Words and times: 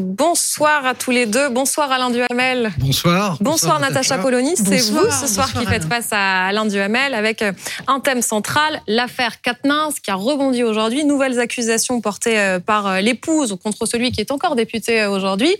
Bonsoir 0.00 0.84
à 0.86 0.94
tous 0.94 1.10
les 1.10 1.26
deux. 1.26 1.48
Bonsoir 1.48 1.92
Alain 1.92 2.10
Duhamel. 2.10 2.72
Bonsoir. 2.78 3.38
Bonsoir, 3.40 3.78
Natacha 3.80 4.18
Polony. 4.18 4.56
C'est 4.56 4.90
vous 4.90 5.10
ce 5.10 5.26
soir 5.26 5.52
qui 5.52 5.64
faites 5.66 5.84
face 5.84 6.08
à 6.10 6.46
Alain 6.46 6.66
Duhamel 6.66 7.14
avec 7.14 7.42
euh, 7.42 7.52
un 7.86 8.00
thème 8.00 8.22
central, 8.22 8.82
l'affaire 8.86 9.40
Katnins 9.40 9.90
qui 10.02 10.10
a 10.10 10.16
rebondi 10.16 10.64
aujourd'hui. 10.64 11.04
Nouvelles 11.04 11.38
accusations 11.38 12.00
portées 12.00 12.38
euh, 12.38 12.58
par 12.58 12.86
euh, 12.86 13.00
l'épouse 13.00 13.56
contre 13.62 13.86
celui 13.86 14.10
qui 14.10 14.20
est 14.20 14.32
encore 14.32 14.56
député 14.56 15.06
aujourd'hui. 15.06 15.54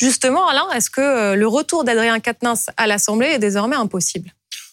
Justement, 0.00 0.48
Alain, 0.48 0.66
est-ce 0.74 0.90
que 0.90 1.34
le 1.34 1.46
retour 1.46 1.84
d'Adrien 1.84 2.20
Katnins 2.20 2.54
à 2.76 2.86
l'Assemblée 2.86 3.28
est 3.28 3.38
désormais 3.38 3.76
impossible? 3.76 4.30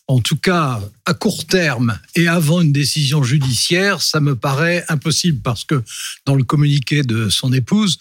En 0.08 0.20
tout 0.20 0.36
cas 0.36 0.82
à 1.06 1.14
court 1.14 1.46
terme 1.46 1.98
et 2.16 2.28
avant 2.28 2.62
une 2.62 2.74
décision 2.74 3.24
judiciaire, 3.24 4.02
ça 4.02 4.20
me 4.20 4.36
paraît 4.36 4.84
impossible 4.90 5.42
parce 5.42 5.64
que 5.64 5.82
dans 6.26 6.36
le 6.36 6.44
communiqué 6.44 7.04
de 7.04 7.30
son 7.30 7.54
épouse, 7.54 7.98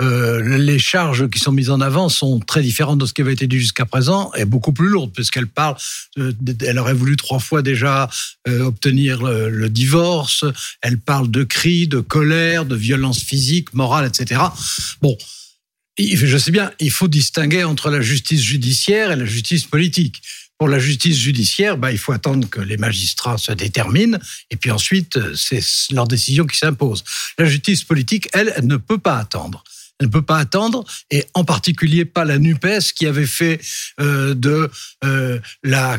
euh, 0.00 0.58
les 0.58 0.78
charges 0.78 1.28
qui 1.30 1.38
sont 1.38 1.52
mises 1.52 1.70
en 1.70 1.80
avant 1.80 2.08
sont 2.08 2.40
très 2.40 2.62
différentes 2.62 2.98
de 2.98 3.06
ce 3.06 3.12
qui 3.12 3.20
avait 3.20 3.32
été 3.32 3.46
dit 3.46 3.58
jusqu'à 3.58 3.86
présent 3.86 4.32
et 4.34 4.44
beaucoup 4.44 4.72
plus 4.72 4.88
lourdes 4.88 5.12
puisqu'elle 5.12 5.46
parle, 5.46 5.76
euh, 6.18 6.32
elle 6.66 6.78
aurait 6.78 6.94
voulu 6.94 7.16
trois 7.16 7.38
fois 7.38 7.62
déjà 7.62 8.10
euh, 8.48 8.64
obtenir 8.64 9.22
le, 9.22 9.48
le, 9.48 9.68
divorce, 9.68 10.44
elle 10.82 10.98
parle 10.98 11.30
de 11.30 11.44
cris, 11.44 11.86
de 11.86 12.00
colère, 12.00 12.66
de 12.66 12.76
violence 12.76 13.20
physique, 13.20 13.72
morale, 13.72 14.06
etc. 14.06 14.40
Bon. 15.00 15.16
Je 15.98 16.38
sais 16.38 16.50
bien, 16.50 16.72
il 16.80 16.90
faut 16.90 17.06
distinguer 17.06 17.64
entre 17.64 17.90
la 17.90 18.00
justice 18.00 18.40
judiciaire 18.40 19.12
et 19.12 19.16
la 19.16 19.26
justice 19.26 19.66
politique. 19.66 20.22
Pour 20.62 20.68
la 20.68 20.78
justice 20.78 21.18
judiciaire, 21.18 21.76
bah, 21.76 21.90
il 21.90 21.98
faut 21.98 22.12
attendre 22.12 22.48
que 22.48 22.60
les 22.60 22.76
magistrats 22.76 23.36
se 23.36 23.50
déterminent, 23.50 24.16
et 24.48 24.54
puis 24.54 24.70
ensuite, 24.70 25.18
c'est 25.34 25.60
leur 25.90 26.06
décision 26.06 26.46
qui 26.46 26.56
s'impose. 26.56 27.02
La 27.36 27.46
justice 27.46 27.82
politique, 27.82 28.28
elle, 28.32 28.52
elle 28.54 28.68
ne 28.68 28.76
peut 28.76 28.98
pas 28.98 29.18
attendre. 29.18 29.64
Elle 29.98 30.06
ne 30.06 30.12
peut 30.12 30.22
pas 30.22 30.38
attendre, 30.38 30.84
et 31.10 31.24
en 31.34 31.42
particulier 31.42 32.04
pas 32.04 32.24
la 32.24 32.38
NUPES 32.38 32.92
qui 32.94 33.08
avait 33.08 33.26
fait 33.26 33.60
euh, 33.98 34.34
de 34.34 34.70
euh, 35.02 35.40
la 35.64 35.98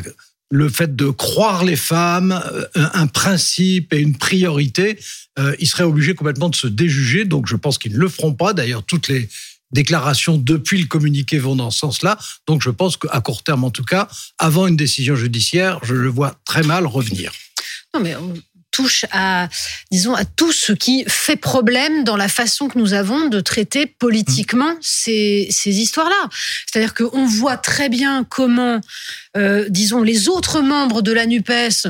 le 0.50 0.68
fait 0.68 0.94
de 0.94 1.10
croire 1.10 1.64
les 1.64 1.76
femmes 1.76 2.32
euh, 2.32 2.66
un 2.74 3.06
principe 3.06 3.92
et 3.92 3.98
une 3.98 4.16
priorité, 4.16 4.98
euh, 5.38 5.54
ils 5.58 5.66
seraient 5.66 5.84
obligés 5.84 6.14
complètement 6.14 6.48
de 6.48 6.54
se 6.54 6.68
déjuger. 6.68 7.24
Donc 7.24 7.48
je 7.48 7.56
pense 7.56 7.76
qu'ils 7.76 7.94
ne 7.94 7.98
le 7.98 8.08
feront 8.08 8.34
pas. 8.34 8.52
D'ailleurs, 8.52 8.84
toutes 8.84 9.08
les 9.08 9.28
déclarations 9.74 10.38
depuis 10.38 10.80
le 10.80 10.86
communiqué 10.86 11.38
vont 11.38 11.56
dans 11.56 11.70
ce 11.70 11.80
sens-là. 11.80 12.16
Donc 12.46 12.62
je 12.62 12.70
pense 12.70 12.96
qu'à 12.96 13.20
court 13.20 13.42
terme, 13.42 13.64
en 13.64 13.70
tout 13.70 13.84
cas, 13.84 14.08
avant 14.38 14.66
une 14.66 14.76
décision 14.76 15.16
judiciaire, 15.16 15.80
je 15.82 15.94
le 15.94 16.08
vois 16.08 16.34
très 16.46 16.62
mal 16.62 16.86
revenir. 16.86 17.32
Non, 17.92 18.00
mais 18.00 18.16
on 18.16 18.34
touche 18.74 19.04
à, 19.12 19.48
disons, 19.92 20.14
à 20.14 20.24
tout 20.24 20.50
ce 20.50 20.72
qui 20.72 21.04
fait 21.06 21.36
problème 21.36 22.02
dans 22.02 22.16
la 22.16 22.26
façon 22.28 22.66
que 22.66 22.76
nous 22.76 22.92
avons 22.92 23.28
de 23.28 23.38
traiter 23.38 23.86
politiquement 23.86 24.72
mmh. 24.72 24.78
ces, 24.80 25.46
ces 25.50 25.78
histoires-là. 25.78 26.28
C'est-à-dire 26.66 26.92
qu'on 26.94 27.24
voit 27.24 27.56
très 27.56 27.88
bien 27.88 28.24
comment, 28.24 28.80
euh, 29.36 29.66
disons, 29.68 30.02
les 30.02 30.28
autres 30.28 30.60
membres 30.60 31.02
de 31.02 31.12
la 31.12 31.26
NUPES 31.26 31.86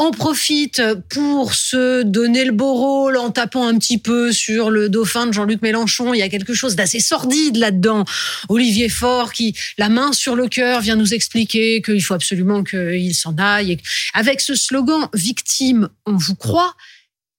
en 0.00 0.12
profite 0.12 0.80
pour 1.10 1.52
se 1.52 2.02
donner 2.02 2.46
le 2.46 2.52
beau 2.52 2.72
rôle 2.72 3.18
en 3.18 3.30
tapant 3.30 3.66
un 3.66 3.78
petit 3.78 3.98
peu 3.98 4.32
sur 4.32 4.70
le 4.70 4.88
dauphin 4.88 5.26
de 5.26 5.32
Jean-Luc 5.32 5.60
Mélenchon. 5.60 6.14
Il 6.14 6.18
y 6.18 6.22
a 6.22 6.30
quelque 6.30 6.54
chose 6.54 6.74
d'assez 6.74 7.00
sordide 7.00 7.58
là-dedans. 7.58 8.06
Olivier 8.48 8.88
Faure 8.88 9.30
qui, 9.30 9.54
la 9.76 9.90
main 9.90 10.14
sur 10.14 10.36
le 10.36 10.48
cœur, 10.48 10.80
vient 10.80 10.96
nous 10.96 11.12
expliquer 11.12 11.82
qu'il 11.82 12.02
faut 12.02 12.14
absolument 12.14 12.64
qu'il 12.64 13.14
s'en 13.14 13.36
aille. 13.36 13.76
Avec 14.14 14.40
ce 14.40 14.54
slogan 14.54 15.06
«victime, 15.12 15.90
on 16.06 16.16
vous 16.16 16.34
croit», 16.34 16.74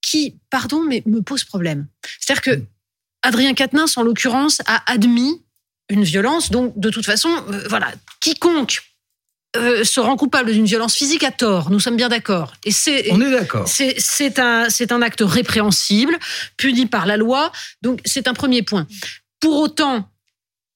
qui, 0.04 0.36
pardon, 0.52 0.84
mais 0.88 1.02
me 1.08 1.22
pose 1.22 1.44
problème. 1.44 1.88
C'est-à-dire 2.20 2.44
que 2.44 2.62
Adrien 3.24 3.56
Quatennens, 3.56 3.98
en 3.98 4.04
l'occurrence, 4.04 4.62
a 4.68 4.84
admis 4.92 5.42
une 5.90 6.04
violence. 6.04 6.52
Donc, 6.52 6.80
de 6.80 6.92
toute 6.92 7.06
façon, 7.08 7.30
euh, 7.52 7.64
voilà, 7.70 7.92
quiconque 8.20 8.84
euh, 9.58 9.84
se 9.84 10.00
rend 10.00 10.16
coupable 10.16 10.54
d'une 10.54 10.66
violence 10.66 10.96
physique 10.96 11.24
à 11.24 11.32
tort. 11.32 11.72
Nous 11.72 11.80
sommes 11.80 11.98
bien 11.98 12.10
d'accord. 12.10 12.54
Et 12.64 12.72
c'est, 12.72 13.12
on 13.12 13.20
est 13.20 13.32
d'accord. 13.32 13.68
C'est, 13.68 14.40
un, 14.40 14.70
c'est 14.70 14.92
un 14.92 15.02
acte 15.02 15.24
répréhensible, 15.26 16.18
puni 16.56 16.86
par 16.86 17.06
la 17.06 17.18
loi. 17.18 17.52
Donc 17.82 18.00
c'est 18.06 18.28
un 18.28 18.34
premier 18.34 18.62
point. 18.62 18.88
Pour 19.42 19.60
autant, 19.60 20.10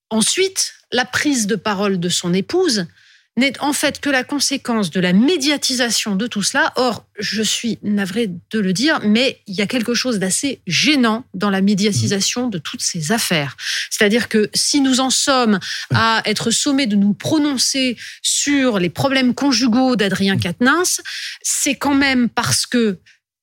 ensuite, 0.09 0.73
la 0.91 1.05
prise 1.05 1.47
de 1.47 1.55
parole 1.55 1.99
de 1.99 2.09
son 2.09 2.33
épouse 2.33 2.85
n'est 3.37 3.59
en 3.59 3.73
fait 3.73 3.99
que 3.99 4.09
la 4.09 4.23
conséquence 4.23 4.91
de 4.91 4.99
la 4.99 5.11
médiatisation 5.11 6.15
de 6.15 6.27
tout 6.27 6.41
cela. 6.41 6.71
Or, 6.77 7.05
je 7.19 7.41
suis 7.41 7.79
navrée 7.83 8.29
de 8.51 8.59
le 8.59 8.71
dire, 8.71 8.99
mais 9.03 9.41
il 9.47 9.55
y 9.55 9.61
a 9.61 9.67
quelque 9.67 9.93
chose 9.93 10.19
d'assez 10.19 10.61
gênant 10.67 11.25
dans 11.33 11.49
la 11.49 11.61
médiatisation 11.61 12.47
de 12.47 12.57
toutes 12.57 12.81
ces 12.81 13.11
affaires. 13.11 13.57
C'est-à-dire 13.89 14.29
que 14.29 14.49
si 14.53 14.79
nous 14.79 15.01
en 15.01 15.09
sommes 15.09 15.59
à 15.93 16.21
être 16.25 16.49
sommés 16.49 16.87
de 16.87 16.95
nous 16.95 17.13
prononcer 17.13 17.97
sur 18.21 18.79
les 18.79 18.89
problèmes 18.89 19.33
conjugaux 19.33 19.95
d'Adrien 19.95 20.37
Quatennens, 20.37 21.01
c'est 21.41 21.75
quand 21.75 21.95
même 21.95 22.29
parce 22.29 22.65
que 22.65 22.99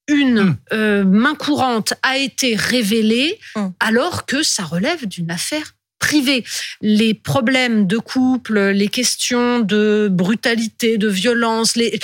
une 0.08 0.38
hum. 0.38 0.56
euh, 0.72 1.04
main 1.04 1.34
courante 1.34 1.94
a 2.02 2.16
été 2.16 2.56
révélée 2.56 3.38
hum. 3.54 3.72
alors 3.78 4.26
que 4.26 4.42
ça 4.42 4.64
relève 4.64 5.06
d'une 5.06 5.30
affaire 5.30 5.74
privé. 6.02 6.44
Les 6.80 7.14
problèmes 7.14 7.86
de 7.86 7.96
couple, 7.96 8.58
les 8.58 8.88
questions 8.88 9.60
de 9.60 10.08
brutalité, 10.10 10.98
de 10.98 11.08
violence, 11.08 11.76
les, 11.76 11.98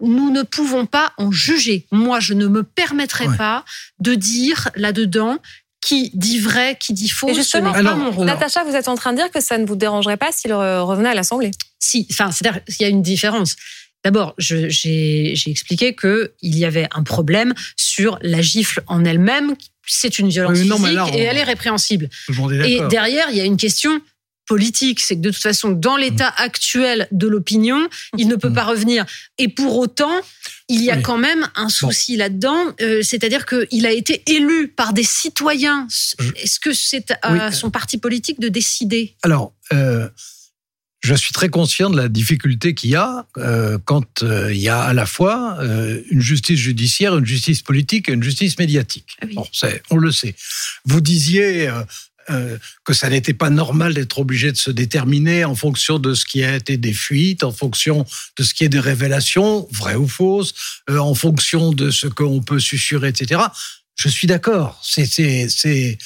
nous 0.00 0.30
ne 0.30 0.42
pouvons 0.42 0.84
pas 0.84 1.12
en 1.16 1.30
juger. 1.30 1.86
Moi, 1.92 2.18
je 2.18 2.34
ne 2.34 2.48
me 2.48 2.64
permettrai 2.64 3.28
pas 3.38 3.64
de 4.00 4.14
dire 4.14 4.68
là-dedans 4.74 5.38
qui 5.80 6.10
dit 6.14 6.40
vrai, 6.40 6.76
qui 6.80 6.92
dit 6.92 7.08
faux. 7.08 7.32
justement, 7.32 7.72
Natacha, 8.24 8.64
vous 8.64 8.74
êtes 8.74 8.88
en 8.88 8.96
train 8.96 9.12
de 9.12 9.18
dire 9.18 9.30
que 9.30 9.40
ça 9.40 9.56
ne 9.56 9.64
vous 9.64 9.76
dérangerait 9.76 10.16
pas 10.16 10.32
s'il 10.32 10.52
revenait 10.52 11.10
à 11.10 11.14
l'Assemblée 11.14 11.52
Si, 11.78 12.08
enfin, 12.10 12.32
c'est-à-dire 12.32 12.64
qu'il 12.64 12.82
y 12.82 12.84
a 12.84 12.88
une 12.88 13.02
différence. 13.02 13.54
D'abord, 14.02 14.34
j'ai 14.38 15.34
expliqué 15.46 15.94
qu'il 15.94 16.30
y 16.42 16.64
avait 16.64 16.88
un 16.92 17.04
problème 17.04 17.54
sur 17.76 18.18
la 18.22 18.42
gifle 18.42 18.82
en 18.88 19.04
elle-même 19.04 19.54
c'est 19.86 20.18
une 20.18 20.28
violence 20.28 20.58
physique 20.58 21.14
et 21.14 21.20
elle 21.20 21.38
est 21.38 21.44
répréhensible. 21.44 22.08
Et 22.64 22.80
derrière, 22.90 23.28
il 23.30 23.36
y 23.36 23.40
a 23.40 23.44
une 23.44 23.56
question 23.56 24.00
politique, 24.46 25.00
c'est 25.00 25.16
que 25.16 25.20
de 25.20 25.30
toute 25.30 25.42
façon, 25.42 25.70
dans 25.70 25.96
l'état 25.96 26.30
mm. 26.30 26.34
actuel 26.42 27.08
de 27.10 27.26
l'opinion, 27.26 27.88
il 28.16 28.28
ne 28.28 28.36
peut 28.36 28.48
mm. 28.48 28.54
pas 28.54 28.64
revenir. 28.64 29.04
Et 29.38 29.48
pour 29.48 29.76
autant, 29.76 30.20
il 30.68 30.82
y 30.82 30.90
a 30.90 30.96
quand 30.96 31.18
même 31.18 31.48
un 31.54 31.68
souci 31.68 32.16
là-dedans, 32.16 32.56
euh, 32.80 33.02
c'est-à-dire 33.02 33.44
qu'il 33.46 33.86
a 33.86 33.92
été 33.92 34.22
élu 34.26 34.68
par 34.68 34.92
des 34.92 35.04
citoyens. 35.04 35.86
Est-ce 36.36 36.58
que 36.58 36.72
c'est 36.72 37.12
à 37.22 37.52
son 37.52 37.70
parti 37.70 37.98
politique 37.98 38.40
de 38.40 38.48
décider? 38.48 39.16
Alors, 39.22 39.52
euh, 39.72 40.08
je 41.00 41.14
suis 41.14 41.32
très 41.32 41.48
conscient 41.48 41.90
de 41.90 41.96
la 41.96 42.08
difficulté 42.08 42.74
qu'il 42.74 42.90
y 42.90 42.96
a 42.96 43.26
euh, 43.38 43.78
quand 43.84 44.22
euh, 44.22 44.52
il 44.52 44.60
y 44.60 44.68
a 44.68 44.80
à 44.80 44.92
la 44.92 45.06
fois 45.06 45.56
euh, 45.60 46.02
une 46.10 46.20
justice 46.20 46.58
judiciaire, 46.58 47.16
une 47.16 47.26
justice 47.26 47.62
politique 47.62 48.08
et 48.08 48.12
une 48.12 48.22
justice 48.22 48.58
médiatique. 48.58 49.16
Ah 49.22 49.26
bon, 49.32 49.46
on 49.90 49.96
le 49.96 50.10
sait. 50.10 50.34
Vous 50.84 51.00
disiez 51.00 51.70
que 52.82 52.92
ça 52.92 53.08
n'était 53.08 53.34
pas 53.34 53.50
normal 53.50 53.94
d'être 53.94 54.18
obligé 54.18 54.50
de 54.50 54.56
se 54.56 54.72
déterminer 54.72 55.44
en 55.44 55.54
fonction 55.54 56.00
de 56.00 56.12
ce 56.12 56.24
qui 56.24 56.42
a 56.42 56.56
été 56.56 56.76
des 56.76 56.92
fuites, 56.92 57.44
en 57.44 57.52
fonction 57.52 58.04
de 58.36 58.42
ce 58.42 58.52
qui 58.52 58.64
est 58.64 58.68
des 58.68 58.80
révélations, 58.80 59.68
vraies 59.70 59.94
ou 59.94 60.08
fausses, 60.08 60.52
en 60.90 61.14
fonction 61.14 61.72
de 61.72 61.92
ce 61.92 62.08
qu'on 62.08 62.42
peut 62.42 62.58
susurrer, 62.58 63.10
etc. 63.10 63.42
Je 63.94 64.08
suis 64.08 64.26
d'accord. 64.26 64.82
C'est 64.82 65.98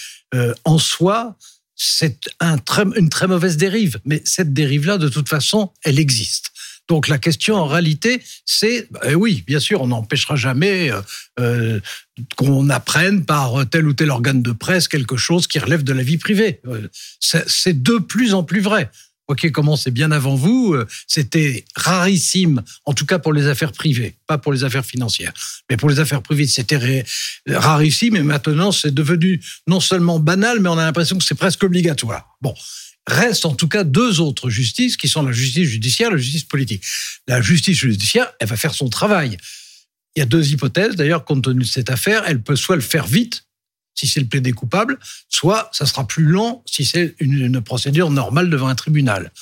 en 0.65 0.79
soi 0.79 1.39
c'est 1.83 2.29
un 2.41 2.59
une 2.95 3.09
très 3.09 3.27
mauvaise 3.27 3.57
dérive. 3.57 4.01
Mais 4.05 4.21
cette 4.27 4.53
dérive-là, 4.53 4.99
de 4.99 5.09
toute 5.09 5.31
façon, 5.31 5.73
elle 5.83 5.99
existe. 5.99 6.51
Donc 6.89 7.09
la 7.09 7.17
question 7.17 7.55
en 7.55 7.67
réalité, 7.67 8.21
c'est 8.45 8.87
eh 9.05 9.15
oui, 9.15 9.45
bien 9.47 9.61
sûr, 9.61 9.81
on 9.81 9.87
n'empêchera 9.87 10.37
jamais 10.37 10.93
euh, 10.93 11.01
euh, 11.39 11.81
qu'on 12.37 12.69
apprenne 12.69 13.25
par 13.25 13.67
tel 13.71 13.87
ou 13.87 13.95
tel 13.95 14.11
organe 14.11 14.43
de 14.43 14.53
presse 14.53 14.89
quelque 14.89 15.17
chose 15.17 15.47
qui 15.47 15.59
relève 15.59 15.83
de 15.83 15.95
la 15.95 16.03
vie 16.03 16.19
privée. 16.19 16.61
Euh, 16.67 16.89
c'est 17.19 17.83
de 17.83 17.97
plus 17.97 18.35
en 18.35 18.43
plus 18.43 18.61
vrai 18.61 18.91
qui 19.35 19.53
commençait 19.53 19.91
bien 19.91 20.11
avant 20.11 20.35
vous, 20.35 20.75
euh, 20.75 20.87
c'était 21.07 21.65
rarissime, 21.77 22.63
en 22.85 22.95
tout 22.95 23.07
cas 23.07 23.19
pour 23.19 23.33
les 23.33 23.47
affaires 23.47 23.73
privées, 23.73 24.17
pas 24.27 24.39
pour 24.39 24.53
les 24.53 24.65
affaires 24.65 24.85
financières. 24.85 25.33
Mais 25.69 25.77
pour 25.77 25.89
les 25.89 26.01
affaires 26.01 26.23
privées, 26.23 26.47
c'était 26.47 27.05
rarissime 27.47 28.17
et 28.17 28.23
maintenant 28.23 28.73
c'est 28.73 28.95
devenu 28.95 29.43
non 29.67 29.81
seulement 29.81 30.19
banal, 30.19 30.61
mais 30.61 30.69
on 30.69 30.79
a 30.79 30.85
l'impression 30.85 31.19
que 31.19 31.25
c'est 31.25 31.35
presque 31.35 31.63
obligatoire. 31.63 32.37
Bon. 32.41 32.55
Reste 33.07 33.47
en 33.47 33.55
tout 33.55 33.67
cas 33.67 33.83
deux 33.83 34.21
autres 34.21 34.51
justices 34.51 34.97
qui 34.97 35.09
sont 35.09 35.23
la 35.23 35.33
justice 35.33 35.69
judiciaire 35.69 36.11
et 36.11 36.13
la 36.13 36.19
justice 36.19 36.45
politique. 36.45 36.85
La 37.27 37.41
justice 37.41 37.79
judiciaire, 37.79 38.31
elle 38.39 38.49
va 38.49 38.57
faire 38.57 38.75
son 38.75 38.89
travail. 38.89 39.39
Il 40.15 40.21
y 40.21 40.23
a 40.23 40.27
deux 40.27 40.53
hypothèses, 40.53 40.97
d'ailleurs, 40.97 41.25
compte 41.25 41.45
tenu 41.45 41.61
de 41.61 41.67
cette 41.67 41.91
affaire. 41.91 42.25
Elle 42.27 42.43
peut 42.43 42.57
soit 42.57 42.77
le 42.77 42.83
faire 42.83 43.07
vite, 43.07 43.45
si 43.95 44.07
c'est 44.07 44.21
le 44.21 44.27
plaidé 44.27 44.53
coupable, 44.53 44.99
soit 45.29 45.71
ça 45.73 45.87
sera 45.87 46.07
plus 46.07 46.25
lent 46.25 46.63
si 46.67 46.85
c'est 46.85 47.15
une, 47.21 47.61
procédure 47.61 48.11
normale 48.11 48.51
devant 48.51 48.69
un 48.69 48.75
tribunal. 48.75 49.33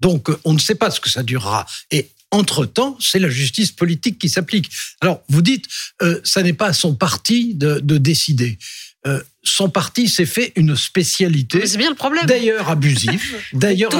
Donc, 0.00 0.28
on 0.44 0.52
ne 0.52 0.58
sait 0.58 0.74
pas 0.74 0.90
ce 0.90 1.00
que 1.00 1.10
ça 1.10 1.22
durera. 1.22 1.66
Et 1.90 2.10
entre-temps, 2.30 2.96
c'est 3.00 3.18
la 3.18 3.30
justice 3.30 3.72
politique 3.72 4.18
qui 4.18 4.28
s'applique. 4.28 4.70
Alors, 5.00 5.22
vous 5.28 5.42
dites, 5.42 5.66
euh, 6.02 6.20
ça 6.24 6.42
n'est 6.42 6.52
pas 6.52 6.66
à 6.66 6.72
son 6.72 6.94
parti 6.94 7.54
de, 7.54 7.80
décider. 7.98 8.58
Euh, 9.06 9.22
son 9.48 9.68
parti 9.68 10.08
s'est 10.08 10.26
fait 10.26 10.52
une 10.56 10.76
spécialité. 10.76 11.66
C'est 11.66 11.78
bien 11.78 11.90
le 11.90 11.96
problème. 11.96 12.26
D'ailleurs 12.26 12.68
abusive. 12.68 13.22
D'ailleurs 13.52 13.90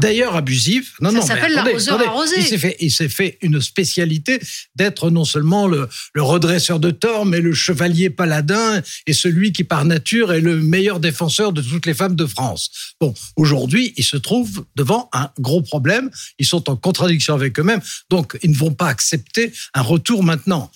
D'ailleurs 0.00 0.36
abusive. 0.36 0.90
Non, 1.00 1.10
Ça 1.10 1.22
s'appelle 1.22 1.52
l'arroseur 1.52 2.00
arrosé. 2.00 2.36
Il 2.38 2.44
s'est 2.44 2.58
fait, 2.58 2.76
il 2.80 2.90
s'est 2.90 3.08
fait 3.08 3.38
une 3.42 3.60
spécialité 3.60 4.40
d'être 4.76 5.10
non 5.10 5.24
seulement 5.24 5.66
le, 5.66 5.88
le, 6.14 6.22
redresseur 6.22 6.80
de 6.80 6.90
tort, 6.90 7.26
mais 7.26 7.40
le 7.40 7.52
chevalier 7.54 8.10
paladin 8.10 8.82
et 9.06 9.12
celui 9.12 9.52
qui 9.52 9.64
par 9.64 9.84
nature 9.84 10.32
est 10.32 10.40
le 10.40 10.60
meilleur 10.60 11.00
défenseur 11.00 11.52
de 11.52 11.62
toutes 11.62 11.86
les 11.86 11.94
femmes 11.94 12.16
de 12.16 12.26
France. 12.26 12.70
Bon, 13.00 13.14
aujourd'hui, 13.36 13.94
ils 13.96 14.04
se 14.04 14.16
trouvent 14.16 14.64
devant 14.76 15.08
un 15.12 15.30
gros 15.38 15.62
problème. 15.62 16.10
Ils 16.38 16.46
sont 16.46 16.68
en 16.70 16.76
contradiction 16.76 17.34
avec 17.34 17.58
eux-mêmes, 17.58 17.80
donc 18.10 18.38
ils 18.42 18.50
ne 18.50 18.56
vont 18.56 18.72
pas 18.72 18.88
accepter 18.88 19.52
un 19.74 19.82
retour 19.82 20.22
maintenant 20.22 20.70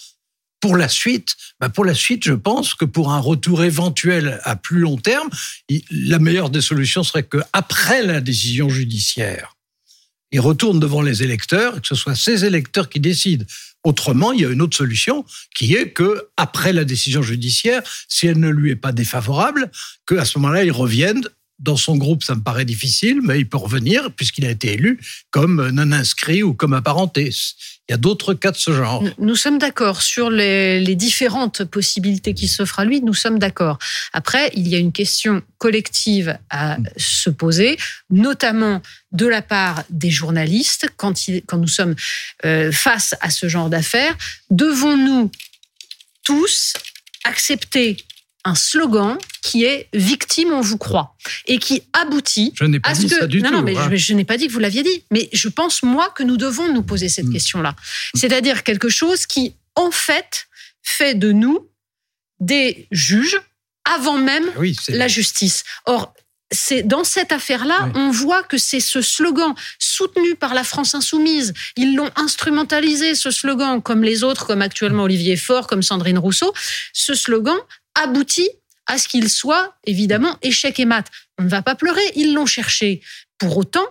pour 0.64 0.78
la 0.78 0.88
suite, 0.88 1.36
bah 1.60 1.68
pour 1.68 1.84
la 1.84 1.92
suite, 1.92 2.24
je 2.24 2.32
pense 2.32 2.72
que 2.72 2.86
pour 2.86 3.12
un 3.12 3.18
retour 3.18 3.64
éventuel 3.64 4.40
à 4.44 4.56
plus 4.56 4.78
long 4.78 4.96
terme, 4.96 5.28
la 5.90 6.18
meilleure 6.18 6.48
des 6.48 6.62
solutions 6.62 7.02
serait 7.02 7.24
que 7.24 7.36
après 7.52 8.02
la 8.02 8.22
décision 8.22 8.70
judiciaire, 8.70 9.56
il 10.32 10.40
retourne 10.40 10.80
devant 10.80 11.02
les 11.02 11.22
électeurs, 11.22 11.82
que 11.82 11.86
ce 11.86 11.94
soit 11.94 12.14
ces 12.14 12.46
électeurs 12.46 12.88
qui 12.88 12.98
décident. 12.98 13.44
Autrement, 13.82 14.32
il 14.32 14.40
y 14.40 14.46
a 14.46 14.48
une 14.48 14.62
autre 14.62 14.74
solution 14.74 15.26
qui 15.54 15.74
est 15.74 15.90
que 15.90 16.28
après 16.38 16.72
la 16.72 16.86
décision 16.86 17.20
judiciaire, 17.20 17.82
si 18.08 18.26
elle 18.26 18.40
ne 18.40 18.48
lui 18.48 18.70
est 18.70 18.76
pas 18.76 18.92
défavorable, 18.92 19.70
que 20.06 20.14
à 20.14 20.24
ce 20.24 20.38
moment-là, 20.38 20.64
il 20.64 20.72
revienne 20.72 21.28
dans 21.58 21.76
son 21.76 21.98
groupe, 21.98 22.24
ça 22.24 22.34
me 22.34 22.42
paraît 22.42 22.64
difficile, 22.64 23.20
mais 23.22 23.38
il 23.38 23.48
peut 23.48 23.58
revenir 23.58 24.10
puisqu'il 24.12 24.46
a 24.46 24.50
été 24.50 24.72
élu 24.72 24.98
comme 25.30 25.68
non 25.70 25.92
inscrit 25.92 26.42
ou 26.42 26.54
comme 26.54 26.72
apparenté. 26.72 27.30
Il 27.88 27.92
y 27.92 27.94
a 27.94 27.98
d'autres 27.98 28.32
cas 28.32 28.50
de 28.50 28.56
ce 28.56 28.72
genre. 28.72 29.04
Nous 29.18 29.36
sommes 29.36 29.58
d'accord 29.58 30.00
sur 30.00 30.30
les, 30.30 30.94
différentes 30.94 31.64
possibilités 31.64 32.32
qui 32.32 32.48
s'offrent 32.48 32.80
à 32.80 32.84
lui. 32.86 33.02
Nous 33.02 33.12
sommes 33.12 33.38
d'accord. 33.38 33.78
Après, 34.14 34.50
il 34.54 34.68
y 34.68 34.74
a 34.74 34.78
une 34.78 34.92
question 34.92 35.42
collective 35.58 36.38
à 36.48 36.78
se 36.96 37.28
poser, 37.28 37.76
notamment 38.08 38.80
de 39.12 39.26
la 39.26 39.42
part 39.42 39.84
des 39.90 40.10
journalistes 40.10 40.88
quand, 40.96 41.14
quand 41.46 41.58
nous 41.58 41.68
sommes 41.68 41.94
euh, 42.46 42.72
face 42.72 43.14
à 43.20 43.28
ce 43.28 43.48
genre 43.48 43.68
d'affaires. 43.68 44.16
Devons-nous 44.50 45.30
tous 46.22 46.72
accepter 47.24 47.98
un 48.44 48.54
slogan 48.54 49.16
qui 49.42 49.64
est 49.64 49.88
victime, 49.92 50.52
on 50.52 50.60
vous 50.60 50.78
croit, 50.78 51.16
et 51.46 51.58
qui 51.58 51.82
aboutit 51.92 52.52
je 52.54 52.64
n'ai 52.64 52.80
pas 52.80 52.90
à 52.90 52.92
dit 52.94 53.08
ce 53.08 53.14
que. 53.14 53.20
Ça 53.20 53.26
du 53.26 53.42
non, 53.42 53.48
tout, 53.48 53.54
non, 53.56 53.62
mais 53.62 53.74
je, 53.96 54.14
n'ai 54.14 54.24
pas 54.24 54.36
dit 54.36 54.46
que 54.48 54.52
vous 54.52 54.58
l'aviez 54.58 54.82
dit. 54.82 55.04
Mais 55.10 55.28
je 55.32 55.48
pense, 55.48 55.82
moi, 55.82 56.10
que 56.10 56.22
nous 56.22 56.36
devons 56.36 56.72
nous 56.72 56.82
poser 56.82 57.08
cette 57.08 57.26
mm. 57.26 57.32
question-là. 57.32 57.76
C'est-à-dire 58.14 58.62
quelque 58.62 58.88
chose 58.88 59.26
qui, 59.26 59.54
en 59.74 59.90
fait, 59.90 60.46
fait 60.82 61.14
de 61.14 61.32
nous 61.32 61.68
des 62.40 62.86
juges 62.90 63.40
avant 63.84 64.18
même 64.18 64.44
la 64.88 65.08
justice. 65.08 65.64
Or, 65.86 66.14
c'est 66.50 66.82
dans 66.82 67.04
cette 67.04 67.32
affaire-là, 67.32 67.90
on 67.94 68.10
voit 68.10 68.42
que 68.42 68.58
c'est 68.58 68.80
ce 68.80 69.02
slogan 69.02 69.54
soutenu 69.78 70.36
par 70.36 70.54
la 70.54 70.62
France 70.62 70.94
insoumise. 70.94 71.52
Ils 71.76 71.96
l'ont 71.96 72.10
instrumentalisé, 72.16 73.14
ce 73.14 73.30
slogan, 73.30 73.82
comme 73.82 74.02
les 74.02 74.22
autres, 74.22 74.46
comme 74.46 74.62
actuellement 74.62 75.04
Olivier 75.04 75.36
Faure, 75.36 75.66
comme 75.66 75.82
Sandrine 75.82 76.18
Rousseau. 76.18 76.52
Ce 76.92 77.14
slogan 77.14 77.56
aboutit 77.94 78.50
à 78.86 78.98
ce 78.98 79.08
qu'il 79.08 79.30
soit 79.30 79.74
évidemment 79.84 80.36
échec 80.42 80.78
et 80.78 80.84
mat. 80.84 81.10
On 81.38 81.44
ne 81.44 81.48
va 81.48 81.62
pas 81.62 81.74
pleurer, 81.74 82.02
ils 82.16 82.34
l'ont 82.34 82.46
cherché. 82.46 83.02
Pour 83.38 83.56
autant, 83.56 83.86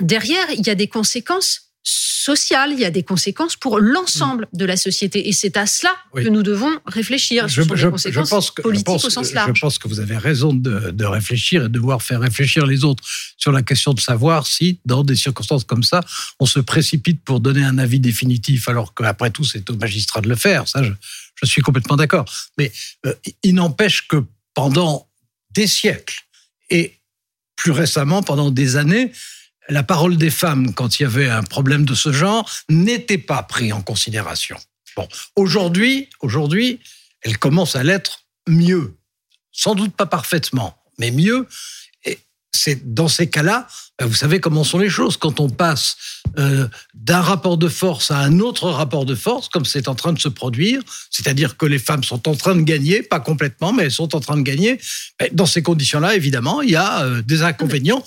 derrière, 0.00 0.50
il 0.50 0.66
y 0.66 0.70
a 0.70 0.74
des 0.74 0.88
conséquences 0.88 1.67
sociales, 1.90 2.72
il 2.72 2.80
y 2.80 2.84
a 2.84 2.90
des 2.90 3.02
conséquences 3.02 3.56
pour 3.56 3.78
l'ensemble 3.78 4.48
de 4.52 4.64
la 4.66 4.76
société. 4.76 5.28
Et 5.28 5.32
c'est 5.32 5.56
à 5.56 5.66
cela 5.66 5.90
que 6.14 6.28
nous 6.28 6.42
devons 6.42 6.78
réfléchir. 6.84 7.48
Je, 7.48 7.62
pense 7.62 8.50
que, 8.50 8.60
politiques 8.60 9.04
au 9.04 9.10
sens 9.10 9.32
large. 9.32 9.52
Je 9.54 9.60
pense 9.60 9.78
que 9.78 9.88
vous 9.88 10.00
avez 10.00 10.18
raison 10.18 10.52
de, 10.52 10.90
de, 10.90 11.04
réfléchir 11.06 11.62
et 11.62 11.64
de 11.64 11.68
devoir 11.68 12.02
faire 12.02 12.20
réfléchir 12.20 12.66
les 12.66 12.84
autres 12.84 13.02
sur 13.38 13.52
la 13.52 13.62
question 13.62 13.94
de 13.94 14.00
savoir 14.00 14.46
si, 14.46 14.78
dans 14.84 15.02
des 15.04 15.16
circonstances 15.16 15.64
comme 15.64 15.82
ça, 15.82 16.00
on 16.38 16.46
se 16.46 16.60
précipite 16.60 17.24
pour 17.24 17.40
donner 17.40 17.64
un 17.64 17.78
avis 17.78 18.00
définitif, 18.00 18.68
alors 18.68 18.92
qu'après 18.94 19.30
tout, 19.30 19.44
c'est 19.44 19.70
au 19.70 19.76
magistrat 19.76 20.20
de 20.20 20.28
le 20.28 20.36
faire. 20.36 20.68
Ça, 20.68 20.82
je, 20.82 20.92
je 21.36 21.46
suis 21.46 21.62
complètement 21.62 21.96
d'accord. 21.96 22.26
Mais 22.58 22.70
euh, 23.06 23.14
il 23.42 23.54
n'empêche 23.54 24.06
que 24.06 24.22
pendant 24.52 25.08
des 25.50 25.66
siècles 25.66 26.26
et 26.68 26.98
plus 27.56 27.72
récemment 27.72 28.22
pendant 28.22 28.50
des 28.50 28.76
années, 28.76 29.12
la 29.68 29.82
parole 29.82 30.16
des 30.16 30.30
femmes, 30.30 30.74
quand 30.74 30.98
il 30.98 31.02
y 31.02 31.06
avait 31.06 31.28
un 31.28 31.42
problème 31.42 31.84
de 31.84 31.94
ce 31.94 32.12
genre, 32.12 32.48
n'était 32.68 33.18
pas 33.18 33.42
prise 33.42 33.72
en 33.72 33.82
considération. 33.82 34.56
Bon, 34.96 35.08
aujourd'hui, 35.36 36.08
aujourd'hui, 36.20 36.80
elle 37.22 37.38
commence 37.38 37.76
à 37.76 37.82
l'être 37.82 38.24
mieux. 38.48 38.96
Sans 39.52 39.74
doute 39.74 39.94
pas 39.94 40.06
parfaitement, 40.06 40.76
mais 40.98 41.10
mieux 41.10 41.46
c'est 42.58 42.94
dans 42.94 43.08
ces 43.08 43.28
cas-là, 43.28 43.66
ben, 43.98 44.06
vous 44.06 44.14
savez 44.14 44.40
comment 44.40 44.64
sont 44.64 44.78
les 44.78 44.88
choses. 44.88 45.16
Quand 45.16 45.40
on 45.40 45.48
passe 45.48 45.96
euh, 46.38 46.68
d'un 46.94 47.20
rapport 47.20 47.56
de 47.56 47.68
force 47.68 48.10
à 48.10 48.18
un 48.18 48.40
autre 48.40 48.68
rapport 48.70 49.04
de 49.04 49.14
force, 49.14 49.48
comme 49.48 49.64
c'est 49.64 49.88
en 49.88 49.94
train 49.94 50.12
de 50.12 50.18
se 50.18 50.28
produire, 50.28 50.82
c'est-à-dire 51.10 51.56
que 51.56 51.66
les 51.66 51.78
femmes 51.78 52.04
sont 52.04 52.28
en 52.28 52.34
train 52.34 52.56
de 52.56 52.62
gagner, 52.62 53.02
pas 53.02 53.20
complètement, 53.20 53.72
mais 53.72 53.84
elles 53.84 53.92
sont 53.92 54.14
en 54.14 54.20
train 54.20 54.36
de 54.36 54.42
gagner. 54.42 54.80
Ben, 55.18 55.28
dans 55.32 55.46
ces 55.46 55.62
conditions-là, 55.62 56.14
évidemment, 56.16 56.62
il 56.62 56.70
y 56.70 56.76
a 56.76 57.04
euh, 57.04 57.22
des 57.22 57.42
inconvénients 57.42 58.02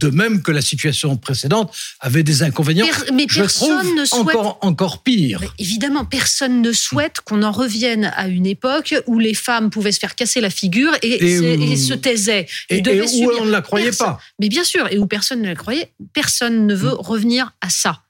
de 0.00 0.08
même 0.08 0.42
que 0.42 0.50
la 0.50 0.62
situation 0.62 1.16
précédente 1.16 1.74
avait 2.00 2.22
des 2.22 2.42
inconvénients. 2.42 2.86
mais 3.12 3.26
personne 3.26 3.94
ne 3.94 4.04
souhaite 4.04 4.36
encore 4.36 4.58
encore 4.62 5.02
pire. 5.02 5.42
évidemment, 5.58 6.04
personne 6.04 6.62
ne 6.62 6.72
souhaite 6.72 7.20
qu'on 7.20 7.42
en 7.42 7.52
revienne 7.52 8.12
à 8.16 8.28
une 8.28 8.46
époque 8.46 8.94
où 9.06 9.18
les 9.18 9.34
femmes 9.34 9.70
pouvaient 9.70 9.92
se 9.92 10.00
faire 10.00 10.14
casser 10.14 10.40
la 10.40 10.50
figure 10.50 10.92
et, 11.02 11.36
se 11.76 11.94
taisaient 11.94 12.46
et, 12.68 12.82
où 12.82 13.30
on 13.40 13.44
ne 13.44 13.50
la 13.50 13.62
croyait 13.62 13.92
pas. 13.92 14.18
Mais 14.40 14.48
bien 14.48 14.64
sûr, 14.64 14.88
et 14.90 14.98
où 14.98 15.06
personne 15.06 15.42
ne 15.42 15.48
la 15.48 15.54
croyait, 15.54 15.92
personne 16.12 16.66
ne 16.66 16.74
veut 16.74 16.92
mm. 16.92 16.98
revenir 16.98 17.52
à 17.60 17.70
ça. 17.70 18.02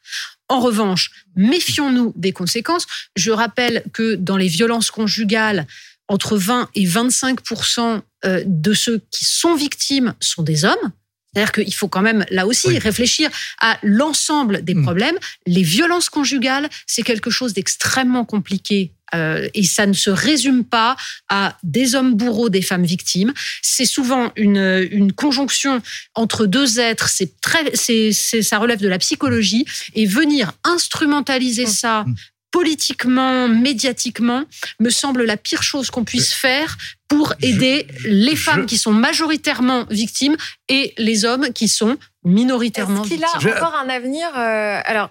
En 0.49 0.61
revanche, 0.61 1.11
méfions-nous 1.37 2.13
des 2.17 2.33
conséquences. 2.33 2.87
Je 3.17 3.31
rappelle 3.31 3.85
que 3.93 4.17
dans 4.17 4.37
les 4.37 4.49
violences 4.49 4.91
conjugales, 4.91 5.67
entre 6.09 6.37
20 6.37 6.69
et 6.75 6.85
25% 6.87 8.01
euh, 8.25 8.43
de 8.45 8.75
ceux 8.75 9.01
qui 9.11 9.25
sont 9.25 9.55
victimes 9.55 10.15
sont 10.21 10.43
des 10.43 10.65
hommes. 10.65 10.93
C'est-à-dire 11.33 11.53
qu'il 11.53 11.75
faut 11.75 11.89
quand 11.89 12.03
même, 12.03 12.25
là 12.31 12.47
aussi, 12.47 12.77
réfléchir 12.79 13.31
à 13.61 13.79
l'ensemble 13.83 14.65
des 14.65 14.75
mm. 14.75 14.83
problèmes. 14.83 15.19
Les 15.47 15.63
violences 15.63 16.11
conjugales, 16.11 16.69
c'est 16.87 17.03
quelque 17.03 17.31
chose 17.31 17.53
d'extrêmement 17.53 18.25
compliqué 18.25 18.93
euh, 19.15 19.49
et 19.55 19.65
ça 19.65 19.87
ne 19.87 19.93
se 19.93 20.11
résume 20.11 20.65
pas 20.65 20.97
à 21.29 21.57
des 21.63 21.95
hommes 21.95 22.15
bourreaux, 22.15 22.49
des 22.49 22.63
femmes 22.63 22.85
victimes. 22.85 23.33
C'est 23.63 23.85
souvent 23.85 24.33
une, 24.37 24.89
une 24.91 25.13
conjonction 25.13 25.83
entre 26.15 26.47
deux 26.47 26.79
êtres. 26.79 27.09
C'est 27.09 27.41
très, 27.41 27.75
c'est, 27.75 28.13
ça 28.13 28.59
relève 28.59 28.81
de 28.81 28.89
la 28.89 28.99
psychologie 28.99 29.65
et 29.95 30.07
venir 30.07 30.53
instrumentaliser 30.65 31.65
mm. 31.65 31.69
ça 31.69 32.05
mm 32.07 32.15
politiquement, 32.51 33.49
médiatiquement, 33.49 34.45
me 34.81 34.91
semble 34.91 35.25
la 35.25 35.37
pire 35.37 35.63
chose 35.63 35.91
qu'on 35.91 36.05
puisse 36.05 36.33
faire 36.33 36.77
pour 37.09 37.35
aider 37.43 37.87
les 38.05 38.37
femmes 38.37 38.67
qui 38.67 38.79
sont 38.79 38.93
majoritairement 38.93 39.87
victimes 39.91 40.37
et 40.69 40.95
les 40.99 41.25
hommes 41.25 41.53
qui 41.53 41.69
sont 41.69 41.97
minoritairement 42.25 43.03
victimes. 43.03 43.23
Est-ce 43.25 43.39
qu'il 43.39 43.49
a 43.49 43.57
encore 43.57 43.77
un 43.77 43.89
avenir 43.89 44.29
euh, 44.37 44.81
Alors, 44.85 45.11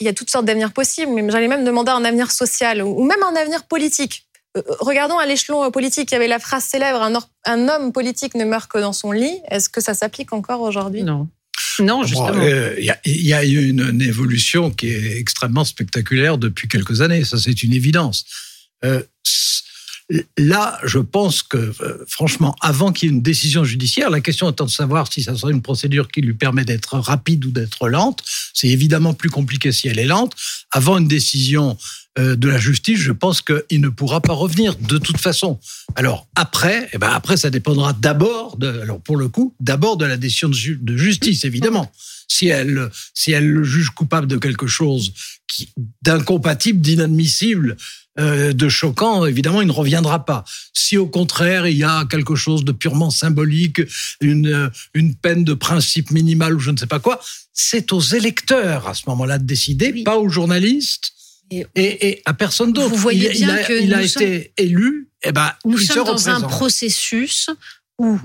il 0.00 0.06
y 0.06 0.08
a 0.08 0.12
toutes 0.12 0.30
sortes 0.30 0.44
d'avenirs 0.44 0.72
possibles, 0.72 1.12
mais 1.12 1.28
j'allais 1.30 1.48
même 1.48 1.64
demander 1.64 1.90
un 1.90 2.04
avenir 2.04 2.30
social 2.30 2.82
ou 2.82 3.04
même 3.04 3.22
un 3.22 3.36
avenir 3.36 3.64
politique. 3.64 4.26
Euh, 4.56 4.62
regardons 4.80 5.18
à 5.18 5.26
l'échelon 5.26 5.70
politique, 5.70 6.10
il 6.10 6.14
y 6.14 6.16
avait 6.16 6.28
la 6.28 6.38
phrase 6.38 6.64
célèbre 6.64 7.02
un, 7.02 7.12
un 7.44 7.68
homme 7.68 7.92
politique 7.92 8.34
ne 8.34 8.44
meurt 8.44 8.70
que 8.70 8.78
dans 8.78 8.92
son 8.92 9.12
lit. 9.12 9.40
Est-ce 9.50 9.68
que 9.68 9.80
ça 9.80 9.94
s'applique 9.94 10.32
encore 10.32 10.60
aujourd'hui? 10.60 11.02
Non. 11.02 11.28
Non, 11.80 12.04
justement. 12.04 12.42
Il 12.42 12.94
y, 13.04 13.32
a 13.32 13.44
eu 13.44 13.68
une, 13.68 14.02
évolution 14.02 14.70
qui 14.70 14.88
est 14.88 15.18
extrêmement 15.18 15.64
spectaculaire 15.64 16.38
depuis 16.38 16.68
quelques 16.68 17.00
années. 17.00 17.24
Ça, 17.24 17.38
c'est 17.38 17.62
une 17.62 17.72
évidence. 17.72 18.24
Euh, 18.84 19.02
là, 20.38 20.78
je 20.84 20.98
pense 20.98 21.42
que, 21.42 21.56
euh, 21.56 22.04
franchement, 22.06 22.54
avant 22.60 22.92
qu'il 22.92 23.08
y 23.08 23.12
ait 23.12 23.14
une 23.14 23.22
décision 23.22 23.64
judiciaire, 23.64 24.10
la 24.10 24.20
question 24.20 24.50
étant 24.50 24.64
de 24.64 24.70
savoir 24.70 25.12
si 25.12 25.22
ça 25.22 25.34
serait 25.36 25.52
une 25.52 25.62
procédure 25.62 26.08
qui 26.08 26.20
lui 26.20 26.34
permet 26.34 26.64
d'être 26.64 26.98
rapide 26.98 27.44
ou 27.44 27.50
d'être 27.50 27.88
lente. 27.88 28.22
C'est 28.54 28.68
évidemment 28.68 29.14
plus 29.14 29.30
compliqué 29.30 29.72
si 29.72 29.88
elle 29.88 29.98
est 29.98 30.06
lente. 30.06 30.34
Avant 30.70 30.98
une 30.98 31.08
décision 31.08 31.70
euh, 31.70 32.05
de 32.18 32.48
la 32.48 32.58
justice, 32.58 32.98
je 32.98 33.12
pense 33.12 33.42
qu'il 33.42 33.80
ne 33.80 33.88
pourra 33.88 34.20
pas 34.20 34.32
revenir 34.32 34.74
de 34.76 34.98
toute 34.98 35.18
façon. 35.18 35.58
Alors 35.96 36.26
après, 36.34 36.88
eh 36.92 36.98
ben 36.98 37.10
après 37.10 37.36
ça 37.36 37.50
dépendra 37.50 37.92
d'abord, 37.92 38.56
de, 38.56 38.80
alors 38.80 39.00
pour 39.00 39.16
le 39.16 39.28
coup, 39.28 39.54
d'abord 39.60 39.96
de 39.96 40.04
la 40.04 40.16
décision 40.16 40.48
de, 40.48 40.96
justice 40.96 41.44
évidemment. 41.44 41.90
Si 42.28 42.48
elle, 42.48 42.90
si 43.14 43.32
elle 43.32 43.46
le 43.46 43.64
juge 43.64 43.90
coupable 43.90 44.26
de 44.26 44.36
quelque 44.36 44.66
chose 44.66 45.12
d'incompatible, 46.02 46.80
d'inadmissible, 46.80 47.76
euh, 48.18 48.52
de 48.52 48.68
choquant, 48.68 49.26
évidemment, 49.26 49.60
il 49.60 49.68
ne 49.68 49.72
reviendra 49.72 50.24
pas. 50.24 50.44
Si 50.72 50.96
au 50.96 51.06
contraire, 51.06 51.66
il 51.66 51.76
y 51.76 51.84
a 51.84 52.04
quelque 52.10 52.34
chose 52.34 52.64
de 52.64 52.72
purement 52.72 53.10
symbolique, 53.10 53.82
une, 54.20 54.70
une 54.94 55.14
peine 55.14 55.44
de 55.44 55.54
principe 55.54 56.10
minimal 56.10 56.54
ou 56.54 56.58
je 56.58 56.70
ne 56.70 56.76
sais 56.76 56.86
pas 56.86 56.98
quoi, 56.98 57.20
c'est 57.52 57.92
aux 57.92 58.00
électeurs 58.00 58.88
à 58.88 58.94
ce 58.94 59.02
moment-là 59.08 59.38
de 59.38 59.44
décider, 59.44 60.02
pas 60.02 60.16
aux 60.16 60.28
journalistes 60.28 61.12
Et, 61.50 62.22
à 62.24 62.34
personne 62.34 62.72
d'autre. 62.72 62.88
Vous 62.88 62.96
voyez 62.96 63.30
il, 63.32 63.46
bien 63.46 63.54
a, 63.54 63.62
que 63.62 63.80
il 63.80 63.94
a 63.94 64.02
été 64.02 64.52
élu. 64.56 65.08
Et 65.22 65.28
eh 65.28 65.32
ben, 65.32 65.52
nous 65.64 65.78
sommes 65.78 66.04
dans 66.04 66.28
un 66.28 66.40
processus 66.40 67.50
où 67.98 68.18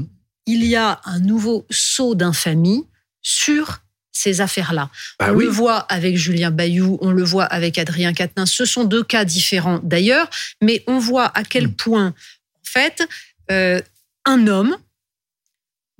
il 0.45 0.65
y 0.65 0.75
a 0.75 0.99
un 1.05 1.19
nouveau 1.19 1.65
saut 1.69 2.15
d'infamie 2.15 2.85
sur 3.21 3.81
ces 4.11 4.41
affaires-là. 4.41 4.89
Bah 5.19 5.31
on 5.31 5.35
le 5.35 5.47
voit 5.47 5.79
avec 5.79 6.17
Julien 6.17 6.51
Bayou, 6.51 6.97
on 7.01 7.11
le 7.11 7.23
voit 7.23 7.45
avec 7.45 7.77
Adrien 7.77 8.13
Quatennens. 8.13 8.51
Ce 8.51 8.65
sont 8.65 8.83
deux 8.83 9.03
cas 9.03 9.23
différents 9.23 9.79
d'ailleurs, 9.83 10.29
mais 10.61 10.83
on 10.87 10.99
voit 10.99 11.31
à 11.37 11.43
quel 11.43 11.67
mm. 11.67 11.75
point, 11.75 12.07
en 12.07 12.63
fait, 12.63 13.07
euh, 13.51 13.81
un 14.25 14.47
homme 14.47 14.75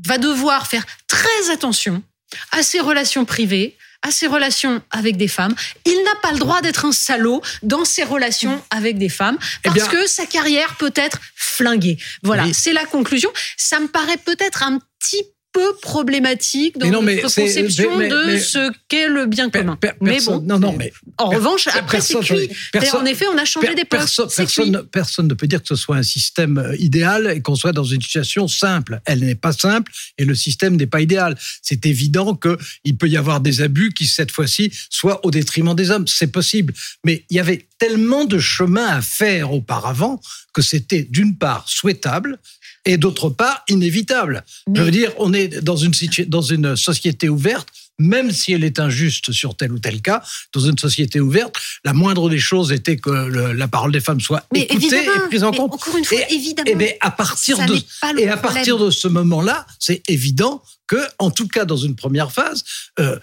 va 0.06 0.18
devoir 0.18 0.68
faire 0.68 0.86
très 1.08 1.50
attention 1.52 2.04
à 2.52 2.64
ses 2.64 2.80
relations 2.80 3.26
privées, 3.26 3.78
à 4.02 4.12
ses 4.12 4.28
relations 4.28 4.82
avec 4.92 5.18
des 5.18 5.28
femmes. 5.28 5.56
Il 5.86 6.04
n'a 6.04 6.16
pas 6.22 6.32
le 6.32 6.40
droit 6.40 6.62
d'être 6.62 6.86
un 6.86 6.92
salaud 6.92 7.42
dans 7.64 7.86
ses 7.86 8.04
relations 8.04 8.64
avec 8.70 8.98
des 8.98 9.10
femmes 9.10 9.38
eh 9.66 9.70
parce 9.70 9.88
que 9.88 10.08
sa 10.08 10.26
carrière 10.26 10.76
peut 10.78 10.94
être 10.96 11.20
flinguée. 11.36 11.98
Voilà, 12.24 12.46
c'est 12.54 12.74
la 12.74 12.86
conclusion. 12.86 13.32
Ça 13.58 13.80
me 13.80 13.88
paraît 13.88 14.18
peut-être 14.18 14.64
un 14.64 14.80
petit 15.00 15.24
peu 15.52 15.76
problématique 15.82 16.78
dans 16.78 17.02
notre 17.02 17.22
conception 17.22 17.98
de 17.98 18.38
ce 18.38 18.72
qu'est 18.88 19.08
le 19.08 19.26
bien 19.26 19.50
commun. 19.50 19.78
mais 20.02 20.20
bon, 20.22 20.42
non, 20.42 20.60
non, 20.60 20.74
mais 20.78 20.94
en 21.18 21.30
revanche, 21.30 21.68
après 21.68 22.02
c'est 22.02 22.20
cuit. 22.20 22.50
En 22.94 23.06
effet, 23.06 23.26
on 23.34 23.38
a 23.38 23.46
changé 23.46 23.74
des 23.76 23.86
postes. 23.86 24.22
Personne, 24.36 24.84
personne, 24.92 25.28
ne 25.28 25.34
peut 25.34 25.48
dire 25.48 25.62
que 25.62 25.68
ce 25.68 25.76
soit 25.76 25.98
un 25.98 26.04
système 26.04 26.58
euh, 26.58 26.76
idéal 26.78 27.32
et 27.36 27.42
qu'on 27.42 27.56
soit 27.56 27.72
dans 27.72 27.84
une 27.84 28.02
situation 28.02 28.48
simple. 28.48 29.02
Elle 29.06 29.20
n'est 29.20 29.36
pas 29.36 29.54
simple 29.54 29.92
et 30.18 30.26
le 30.26 30.36
système 30.36 30.76
n'est 30.76 30.88
pas 30.88 31.02
idéal. 31.02 31.38
C'est 31.62 31.86
évident 31.86 32.36
qu'il 32.36 32.98
peut 32.98 33.08
y 33.08 33.18
avoir 33.18 33.42
des 33.42 33.62
abus 33.62 33.94
qui 33.94 34.08
cette 34.08 34.32
fois-ci 34.32 34.72
soient 34.90 35.26
au 35.26 35.32
détriment 35.32 35.76
des 35.76 35.92
hommes. 35.92 36.08
C'est 36.08 36.32
possible, 36.32 36.74
mais 37.06 37.26
il 37.30 37.38
y 37.38 37.40
avait 37.40 37.68
tellement 37.78 38.26
de 38.26 38.40
chemin 38.40 38.88
à 38.88 39.02
faire 39.02 39.54
auparavant 39.54 40.22
que 40.54 40.62
c'était 40.62 41.04
d'une 41.04 41.38
part 41.38 41.68
souhaitable 41.68 42.40
et 42.86 42.98
d'autre 42.98 43.30
part 43.30 43.64
inévitable. 43.70 44.44
Je 44.74 44.82
veux 44.82 44.92
dire, 44.92 45.12
on 45.18 45.34
est 45.34 45.62
dans 45.64 45.76
une, 45.76 45.92
dans 46.28 46.42
une 46.42 46.76
société 46.76 47.30
ouverte 47.30 47.68
même 48.02 48.32
si 48.32 48.52
elle 48.52 48.64
est 48.64 48.80
injuste 48.80 49.32
sur 49.32 49.56
tel 49.56 49.72
ou 49.72 49.80
tel 49.80 50.02
cas, 50.02 50.24
dans 50.54 50.62
une 50.62 50.78
société 50.78 51.20
ouverte, 51.20 51.56
la 51.86 51.94
moindre 51.94 52.30
des 52.30 52.40
choses 52.40 52.72
était 52.72 52.98
que 52.98 53.10
la 53.10 53.68
parole 53.68 53.92
des 53.92 54.00
femmes 54.00 54.20
soit 54.20 54.44
écoutée 54.54 55.06
et 55.06 55.28
prise 55.28 55.44
en 55.44 55.52
compte. 55.52 55.74
Encore 55.74 55.96
une 55.96 56.06
fois, 56.06 56.18
évidemment. 56.30 56.80
Et, 56.80 56.98
à 57.00 57.12
partir 57.12 57.58
de, 57.66 57.76
et 58.18 58.28
à 58.28 58.38
partir 58.38 58.78
de 58.78 58.90
ce 58.90 59.08
moment-là, 59.08 59.66
c'est 59.80 60.02
évident 60.10 60.62
que, 60.92 60.98
en 61.20 61.32
tout 61.32 61.48
cas 61.48 61.64
dans 61.64 61.78
une 61.78 61.96
première 61.96 62.34
phase, 62.34 62.66
euh, 63.00 63.18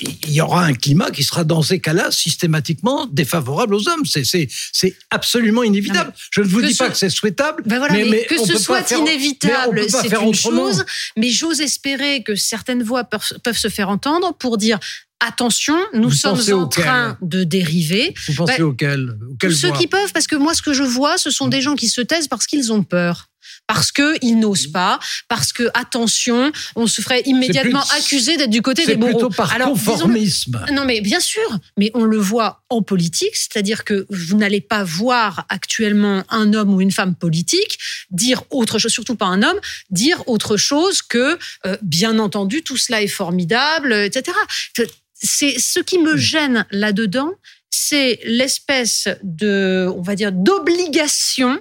il 0.00 0.30
y 0.30 0.40
aura 0.40 0.64
un 0.64 0.74
climat 0.74 1.10
qui 1.10 1.24
sera 1.24 1.42
dans 1.42 1.60
ces 1.60 1.80
cas-là 1.80 2.12
systématiquement 2.12 3.06
défavorable 3.06 3.74
aux 3.74 3.88
hommes. 3.88 4.04
C'est 4.04 4.96
absolument 5.10 5.64
inévitable. 5.64 6.12
Je 6.30 6.40
ne 6.40 6.46
vous 6.46 6.62
dis 6.62 6.74
pas 6.74 6.88
que 6.88 6.96
c'est 6.96 7.10
souhaitable, 7.10 7.64
ben 7.66 7.84
mais, 7.90 8.26
que 8.26 8.38
ce 8.38 8.56
soit 8.58 8.88
inévitable, 8.92 9.86
c'est 9.90 10.14
une 10.14 10.34
chose. 10.34 10.84
Mais 11.16 11.30
j'ose 11.30 11.60
espérer 11.60 12.22
que 12.22 12.36
certaines 12.36 12.84
voix 12.84 13.02
peuvent 13.02 13.58
se 13.58 13.68
faire 13.68 13.88
entendre 13.88 14.32
pour 14.38 14.56
dire 14.56 14.78
attention, 15.18 15.76
nous 15.92 16.12
sommes 16.12 16.40
en 16.52 16.68
train 16.68 17.18
de 17.22 17.42
dériver. 17.42 18.14
Vous 18.28 18.34
pensez 18.34 18.58
bah, 18.58 18.64
auquel, 18.64 19.16
Ceux 19.50 19.72
qui 19.72 19.88
peuvent, 19.88 20.12
parce 20.12 20.28
que 20.28 20.36
moi, 20.36 20.54
ce 20.54 20.62
que 20.62 20.72
je 20.72 20.84
vois, 20.84 21.18
ce 21.18 21.30
sont 21.30 21.48
des 21.48 21.60
gens 21.60 21.74
qui 21.74 21.88
se 21.88 22.00
taisent 22.00 22.28
parce 22.28 22.46
qu'ils 22.46 22.72
ont 22.72 22.84
peur 22.84 23.29
parce 23.72 23.92
qu'ils 23.92 24.40
n'osent 24.40 24.66
pas, 24.66 24.98
parce 25.28 25.52
que 25.52 25.70
attention, 25.74 26.50
on 26.74 26.88
se 26.88 27.00
ferait 27.00 27.22
immédiatement 27.24 27.84
accuser 27.96 28.36
d'être 28.36 28.50
du 28.50 28.62
côté 28.62 28.84
des 28.84 28.96
bourreaux. 28.96 29.30
Par 29.30 29.56
conformisme. 29.58 30.58
non, 30.72 30.84
mais 30.84 31.00
bien 31.00 31.20
sûr, 31.20 31.56
mais 31.76 31.92
on 31.94 32.02
le 32.02 32.18
voit 32.18 32.64
en 32.68 32.82
politique, 32.82 33.36
c'est-à-dire 33.36 33.84
que 33.84 34.08
vous 34.10 34.36
n'allez 34.36 34.60
pas 34.60 34.82
voir 34.82 35.46
actuellement 35.50 36.24
un 36.30 36.52
homme 36.52 36.74
ou 36.74 36.80
une 36.80 36.90
femme 36.90 37.14
politique 37.14 37.78
dire 38.10 38.42
autre 38.50 38.80
chose, 38.80 38.90
surtout 38.90 39.14
pas 39.14 39.26
un 39.26 39.44
homme, 39.44 39.60
dire 39.90 40.24
autre 40.26 40.56
chose 40.56 41.00
que, 41.00 41.38
euh, 41.64 41.76
bien 41.80 42.18
entendu, 42.18 42.64
tout 42.64 42.76
cela 42.76 43.02
est 43.02 43.06
formidable, 43.06 43.92
etc. 43.92 44.36
C'est 45.14 45.60
ce 45.60 45.78
qui 45.78 46.00
me 46.00 46.16
gêne 46.16 46.66
là-dedans, 46.72 47.30
c'est 47.70 48.18
l'espèce 48.24 49.06
de, 49.22 49.88
on 49.96 50.02
va 50.02 50.16
dire, 50.16 50.32
d'obligation 50.32 51.60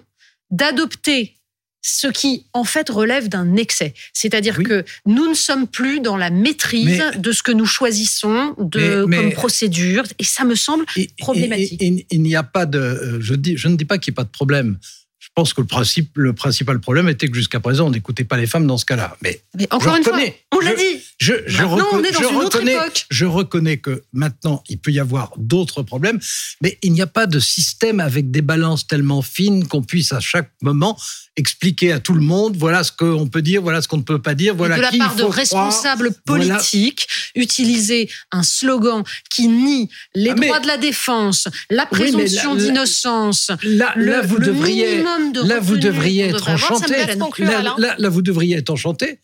d'adopter 0.50 1.39
ce 1.82 2.08
qui 2.08 2.46
en 2.54 2.64
fait 2.64 2.90
relève 2.90 3.30
d'un 3.30 3.56
excès. 3.56 3.94
C'est-à-dire 4.14 4.62
que 4.64 4.84
nous 5.06 5.30
ne 5.30 5.34
sommes 5.34 5.68
plus 5.68 6.02
dans 6.02 6.18
la 6.18 6.30
maîtrise 6.30 7.02
de 7.18 7.32
ce 7.32 7.44
que 7.44 7.52
nous 7.52 7.66
choisissons 7.66 8.56
de, 8.58 9.06
comme 9.06 9.32
procédure, 9.32 10.04
et 10.18 10.24
ça 10.24 10.44
me 10.44 10.56
semble 10.56 10.86
problématique. 11.18 11.82
il 11.82 12.22
n'y 12.22 12.36
a 12.36 12.44
pas 12.44 12.66
de, 12.66 12.80
euh, 12.80 13.22
je, 13.22 13.36
dis, 13.36 13.58
je 13.58 13.68
ne 13.68 13.76
dis 13.76 13.86
pas 13.86 13.98
qu'il 13.98 14.12
n'y 14.12 14.16
a 14.16 14.18
pas 14.18 14.24
de 14.24 14.30
problème. 14.30 14.78
Je 15.20 15.28
pense 15.36 15.54
que 15.54 15.62
le, 15.62 15.68
principe, 15.68 16.12
le 16.18 16.34
principal 16.34 16.80
problème 16.80 17.10
était 17.10 17.28
que 17.28 17.36
jusqu'à 17.36 17.60
présent, 17.60 17.88
on 17.88 17.92
n'écoutait 17.92 18.24
pas 18.24 18.38
les 18.38 18.48
femmes 18.48 18.66
dans 18.66 18.78
ce 18.78 18.86
cas-là. 18.86 19.18
Mais, 19.22 19.42
encore 19.70 19.96
une 19.96 20.04
fois, 20.04 20.18
on 20.54 20.60
l'a 20.60 20.76
dit. 20.76 21.04
Je, 21.18 21.34
je, 21.46 21.64
on 21.64 22.04
est 22.04 22.12
dans 22.12 22.30
une 22.30 22.36
autre 22.38 22.66
époque. 22.66 23.06
je 23.10 23.26
reconnais 23.26 23.78
que 23.78 24.04
maintenant, 24.14 24.64
il 24.70 24.80
peut 24.80 24.92
y 24.92 25.00
avoir 25.00 25.34
d'autres 25.38 25.84
problèmes, 25.84 26.20
mais 26.62 26.78
il 26.82 26.94
n'y 26.94 27.02
a 27.02 27.08
pas 27.08 27.28
de 27.28 27.40
système 27.40 28.00
avec 28.00 28.32
des 28.32 28.42
balances 28.42 28.88
tellement 28.88 29.22
fines 29.22 29.68
qu'on 29.68 29.82
puisse 29.82 30.14
à 30.14 30.22
chaque 30.22 30.52
moment 30.62 30.98
expliquer 31.36 31.92
à 31.92 32.00
tout 32.00 32.14
le 32.14 32.22
monde 32.22 32.56
voilà 32.58 32.84
ce 32.84 32.92
qu'on 32.92 33.28
peut 33.28 33.42
dire, 33.42 33.62
voilà 33.62 33.82
ce 33.82 33.88
qu'on 33.88 33.98
ne 33.98 34.04
peut 34.04 34.22
pas 34.22 34.36
dire, 34.36 34.56
voilà 34.56 34.78
de 34.78 34.82
la 34.82 34.92
part 34.92 35.16
de 35.16 35.24
responsables 35.24 36.12
politiques, 36.26 37.08
utiliser 37.36 38.10
un 38.32 38.44
slogan 38.44 39.04
qui 39.30 39.48
nie 39.48 39.90
les 40.16 40.32
ah, 40.32 40.36
droits 40.36 40.60
de 40.60 40.68
la 40.68 40.78
défense, 40.78 41.48
la 41.70 41.86
présomption 41.86 42.56
d'innocence, 42.56 43.52
là, 43.64 43.94
là, 43.96 44.22
vous 44.22 44.40
devriez, 44.40 45.04
là, 45.44 45.60
vous 45.60 45.78
devriez 45.78 46.26
être 46.26 46.50
enchanté. 46.50 46.96
Là, 47.38 48.10
vous 48.10 48.22
devriez 48.22 48.58
être 48.58 48.70
enchanté. 48.70 49.20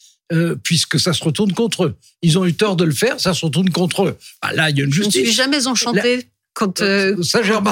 puisque 0.63 0.99
ça 0.99 1.13
se 1.13 1.23
retourne 1.23 1.53
contre 1.53 1.85
eux. 1.85 1.95
Ils 2.21 2.37
ont 2.39 2.45
eu 2.45 2.53
tort 2.53 2.75
de 2.75 2.83
le 2.83 2.93
faire, 2.93 3.19
ça 3.19 3.33
se 3.33 3.45
retourne 3.45 3.69
contre 3.69 4.05
eux. 4.05 4.17
Bah, 4.41 4.53
là, 4.53 4.69
il 4.69 4.77
y 4.77 4.81
a 4.81 4.85
une 4.85 4.93
justice. 4.93 5.13
Je 5.13 5.19
ne 5.19 5.25
suis 5.25 5.35
jamais 5.35 5.67
enchanté 5.67 6.27
quand 6.55 6.81
euh, 6.81 7.15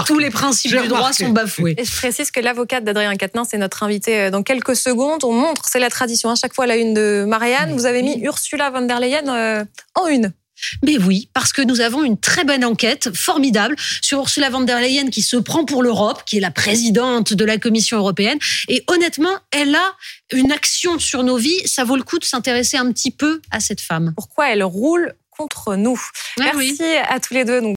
tous 0.05 0.19
les 0.19 0.29
principes 0.29 0.77
du 0.79 0.87
droit 0.87 1.13
sont 1.13 1.29
bafoués. 1.29 1.73
Et 1.77 1.85
je 1.85 1.95
précise 1.95 2.29
que 2.29 2.39
l'avocate 2.39 2.83
d'Adrien 2.83 3.15
Quatennens 3.15 3.47
c'est 3.49 3.57
notre 3.57 3.81
invité 3.81 4.19
euh, 4.19 4.29
dans 4.29 4.43
quelques 4.43 4.75
secondes. 4.75 5.23
On 5.23 5.31
montre, 5.31 5.63
c'est 5.67 5.79
la 5.79 5.89
tradition, 5.89 6.29
à 6.29 6.35
chaque 6.35 6.53
fois 6.53 6.67
la 6.67 6.75
une 6.75 6.93
de 6.93 7.25
Marianne. 7.27 7.73
Vous 7.73 7.85
avez 7.85 8.03
mis 8.03 8.19
Ursula 8.21 8.69
von 8.69 8.81
der 8.81 8.99
Leyen 8.99 9.27
euh, 9.27 9.65
en 9.95 10.07
une. 10.07 10.33
Mais 10.83 10.97
oui, 10.97 11.29
parce 11.33 11.51
que 11.51 11.61
nous 11.61 11.81
avons 11.81 12.03
une 12.03 12.19
très 12.19 12.43
bonne 12.43 12.63
enquête, 12.63 13.15
formidable, 13.15 13.75
sur 14.01 14.19
Ursula 14.19 14.49
von 14.49 14.61
der 14.61 14.79
Leyen 14.79 15.09
qui 15.09 15.21
se 15.21 15.37
prend 15.37 15.65
pour 15.65 15.81
l'Europe, 15.81 16.23
qui 16.25 16.37
est 16.37 16.41
la 16.41 16.51
présidente 16.51 17.33
de 17.33 17.45
la 17.45 17.57
Commission 17.57 17.97
européenne. 17.97 18.37
Et 18.67 18.83
honnêtement, 18.87 19.35
elle 19.51 19.75
a 19.75 19.95
une 20.31 20.51
action 20.51 20.99
sur 20.99 21.23
nos 21.23 21.37
vies. 21.37 21.59
Ça 21.65 21.83
vaut 21.83 21.95
le 21.95 22.03
coup 22.03 22.19
de 22.19 22.25
s'intéresser 22.25 22.77
un 22.77 22.91
petit 22.91 23.11
peu 23.11 23.41
à 23.51 23.59
cette 23.59 23.81
femme. 23.81 24.13
Pourquoi 24.15 24.51
elle 24.51 24.63
roule 24.63 25.13
contre 25.37 25.75
nous? 25.75 25.99
Ah 26.39 26.51
Merci 26.55 26.83
à 27.09 27.19
tous 27.19 27.33
les 27.33 27.45
deux. 27.45 27.61